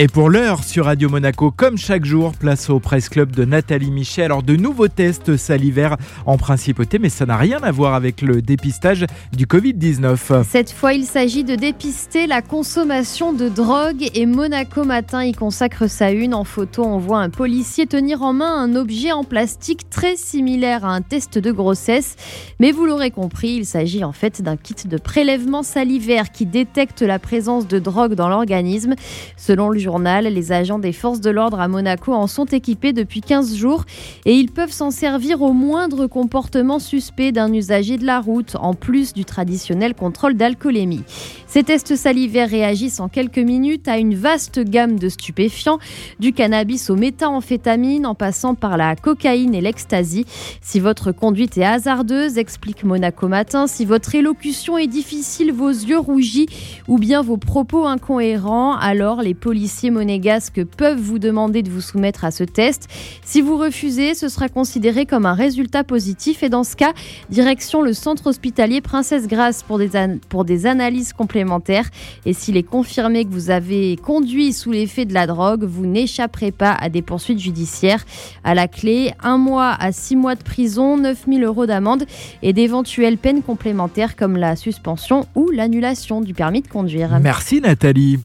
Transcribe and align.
Et 0.00 0.06
pour 0.06 0.30
l'heure 0.30 0.62
sur 0.62 0.84
Radio 0.84 1.08
Monaco, 1.08 1.50
comme 1.50 1.76
chaque 1.76 2.04
jour, 2.04 2.30
place 2.30 2.70
au 2.70 2.78
Presse 2.78 3.08
Club 3.08 3.32
de 3.32 3.44
Nathalie 3.44 3.90
Michel. 3.90 4.26
Alors 4.26 4.44
de 4.44 4.54
nouveaux 4.54 4.86
tests 4.86 5.36
salivaires 5.36 5.96
en 6.24 6.38
principauté, 6.38 7.00
mais 7.00 7.08
ça 7.08 7.26
n'a 7.26 7.36
rien 7.36 7.58
à 7.64 7.72
voir 7.72 7.94
avec 7.94 8.22
le 8.22 8.40
dépistage 8.40 9.06
du 9.36 9.46
Covid-19. 9.46 10.44
Cette 10.44 10.70
fois, 10.70 10.92
il 10.92 11.04
s'agit 11.04 11.42
de 11.42 11.56
dépister 11.56 12.28
la 12.28 12.42
consommation 12.42 13.32
de 13.32 13.48
drogue 13.48 14.08
et 14.14 14.24
Monaco 14.24 14.84
Matin 14.84 15.24
y 15.24 15.32
consacre 15.32 15.90
sa 15.90 16.12
une. 16.12 16.32
En 16.32 16.44
photo, 16.44 16.84
on 16.84 16.98
voit 16.98 17.18
un 17.18 17.30
policier 17.30 17.88
tenir 17.88 18.22
en 18.22 18.32
main 18.32 18.54
un 18.54 18.76
objet 18.76 19.10
en 19.10 19.24
plastique 19.24 19.90
très 19.90 20.14
similaire 20.14 20.84
à 20.84 20.94
un 20.94 21.02
test 21.02 21.38
de 21.38 21.50
grossesse. 21.50 22.14
Mais 22.60 22.70
vous 22.70 22.86
l'aurez 22.86 23.10
compris, 23.10 23.48
il 23.48 23.66
s'agit 23.66 24.04
en 24.04 24.12
fait 24.12 24.42
d'un 24.42 24.56
kit 24.56 24.76
de 24.86 24.96
prélèvement 24.96 25.64
salivaire 25.64 26.30
qui 26.30 26.46
détecte 26.46 27.02
la 27.02 27.18
présence 27.18 27.66
de 27.66 27.80
drogue 27.80 28.14
dans 28.14 28.28
l'organisme. 28.28 28.94
Selon 29.36 29.70
le 29.70 29.87
les 29.96 30.52
agents 30.52 30.78
des 30.78 30.92
forces 30.92 31.20
de 31.20 31.30
l'ordre 31.30 31.60
à 31.60 31.68
Monaco 31.68 32.12
en 32.12 32.26
sont 32.26 32.44
équipés 32.44 32.92
depuis 32.92 33.22
15 33.22 33.56
jours 33.56 33.84
et 34.26 34.34
ils 34.34 34.50
peuvent 34.50 34.72
s'en 34.72 34.90
servir 34.90 35.40
au 35.40 35.52
moindre 35.52 36.06
comportement 36.06 36.78
suspect 36.78 37.32
d'un 37.32 37.52
usager 37.52 37.96
de 37.96 38.04
la 38.04 38.20
route, 38.20 38.56
en 38.60 38.74
plus 38.74 39.14
du 39.14 39.24
traditionnel 39.24 39.94
contrôle 39.94 40.34
d'alcoolémie. 40.34 41.04
Ces 41.46 41.62
tests 41.62 41.96
salivaires 41.96 42.50
réagissent 42.50 43.00
en 43.00 43.08
quelques 43.08 43.38
minutes 43.38 43.88
à 43.88 43.96
une 43.96 44.14
vaste 44.14 44.60
gamme 44.60 44.98
de 44.98 45.08
stupéfiants, 45.08 45.78
du 46.20 46.34
cannabis 46.34 46.90
aux 46.90 46.96
méthamphétamines 46.96 48.04
en 48.04 48.14
passant 48.14 48.54
par 48.54 48.76
la 48.76 48.94
cocaïne 48.96 49.54
et 49.54 49.62
l'ecstasy. 49.62 50.26
Si 50.60 50.80
votre 50.80 51.12
conduite 51.12 51.56
est 51.56 51.64
hasardeuse, 51.64 52.36
explique 52.36 52.84
Monaco 52.84 53.28
Matin, 53.28 53.66
si 53.66 53.86
votre 53.86 54.14
élocution 54.14 54.76
est 54.76 54.86
difficile, 54.86 55.52
vos 55.52 55.70
yeux 55.70 55.98
rougis 55.98 56.46
ou 56.86 56.98
bien 56.98 57.22
vos 57.22 57.38
propos 57.38 57.86
incohérents, 57.86 58.74
alors 58.74 59.22
les 59.22 59.34
policiers 59.34 59.77
monégasques 59.90 60.64
peuvent 60.64 61.00
vous 61.00 61.18
demander 61.18 61.62
de 61.62 61.70
vous 61.70 61.80
soumettre 61.80 62.24
à 62.24 62.30
ce 62.30 62.44
test. 62.44 62.88
Si 63.24 63.40
vous 63.40 63.56
refusez, 63.56 64.14
ce 64.14 64.28
sera 64.28 64.48
considéré 64.48 65.06
comme 65.06 65.26
un 65.26 65.34
résultat 65.34 65.84
positif 65.84 66.42
et 66.42 66.48
dans 66.48 66.64
ce 66.64 66.76
cas, 66.76 66.92
direction 67.30 67.82
le 67.82 67.92
centre 67.92 68.26
hospitalier 68.26 68.80
Princesse 68.80 69.26
Grasse 69.26 69.62
pour 69.62 69.78
des, 69.78 69.90
pour 70.28 70.44
des 70.44 70.66
analyses 70.66 71.12
complémentaires 71.12 71.88
et 72.26 72.32
s'il 72.32 72.56
est 72.56 72.62
confirmé 72.62 73.24
que 73.24 73.30
vous 73.30 73.50
avez 73.50 73.96
conduit 73.96 74.52
sous 74.52 74.72
l'effet 74.72 75.04
de 75.04 75.14
la 75.14 75.26
drogue, 75.26 75.64
vous 75.64 75.86
n'échapperez 75.86 76.52
pas 76.52 76.72
à 76.72 76.88
des 76.88 77.02
poursuites 77.02 77.38
judiciaires. 77.38 78.04
À 78.44 78.54
la 78.54 78.68
clé, 78.68 79.12
un 79.22 79.38
mois 79.38 79.74
à 79.78 79.92
six 79.92 80.16
mois 80.16 80.34
de 80.34 80.42
prison, 80.42 80.96
9000 80.96 81.44
euros 81.44 81.66
d'amende 81.66 82.04
et 82.42 82.52
d'éventuelles 82.52 83.18
peines 83.18 83.42
complémentaires 83.42 84.16
comme 84.16 84.36
la 84.36 84.56
suspension 84.56 85.26
ou 85.34 85.50
l'annulation 85.50 86.20
du 86.20 86.34
permis 86.34 86.62
de 86.62 86.68
conduire. 86.68 87.18
Merci 87.20 87.60
Nathalie. 87.60 88.16